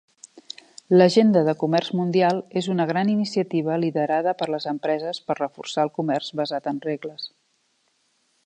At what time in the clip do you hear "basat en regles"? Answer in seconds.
6.41-7.33